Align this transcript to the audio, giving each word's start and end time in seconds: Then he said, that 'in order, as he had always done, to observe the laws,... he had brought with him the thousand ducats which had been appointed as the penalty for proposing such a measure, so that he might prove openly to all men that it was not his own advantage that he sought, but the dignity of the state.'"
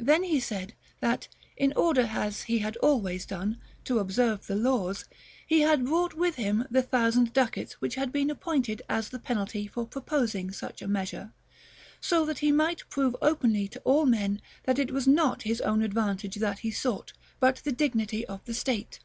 Then 0.00 0.24
he 0.24 0.40
said, 0.40 0.74
that 0.98 1.28
'in 1.56 1.72
order, 1.74 2.00
as 2.10 2.42
he 2.42 2.58
had 2.58 2.76
always 2.78 3.24
done, 3.24 3.58
to 3.84 4.00
observe 4.00 4.44
the 4.48 4.56
laws,... 4.56 5.04
he 5.46 5.60
had 5.60 5.84
brought 5.84 6.14
with 6.14 6.34
him 6.34 6.66
the 6.68 6.82
thousand 6.82 7.32
ducats 7.32 7.74
which 7.74 7.94
had 7.94 8.10
been 8.10 8.28
appointed 8.28 8.82
as 8.88 9.08
the 9.08 9.20
penalty 9.20 9.68
for 9.68 9.86
proposing 9.86 10.50
such 10.50 10.82
a 10.82 10.88
measure, 10.88 11.32
so 12.00 12.24
that 12.26 12.38
he 12.40 12.50
might 12.50 12.88
prove 12.88 13.14
openly 13.22 13.68
to 13.68 13.78
all 13.84 14.04
men 14.04 14.42
that 14.64 14.80
it 14.80 14.90
was 14.90 15.06
not 15.06 15.42
his 15.42 15.60
own 15.60 15.80
advantage 15.82 16.34
that 16.34 16.58
he 16.58 16.72
sought, 16.72 17.12
but 17.38 17.62
the 17.62 17.70
dignity 17.70 18.26
of 18.26 18.44
the 18.46 18.54
state.'" 18.54 18.98